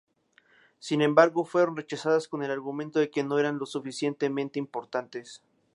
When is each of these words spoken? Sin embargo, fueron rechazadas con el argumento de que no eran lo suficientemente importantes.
Sin 0.79 1.03
embargo, 1.03 1.45
fueron 1.45 1.77
rechazadas 1.77 2.27
con 2.27 2.41
el 2.41 2.49
argumento 2.49 2.97
de 2.97 3.11
que 3.11 3.23
no 3.23 3.37
eran 3.37 3.59
lo 3.59 3.67
suficientemente 3.67 4.57
importantes. 4.57 5.43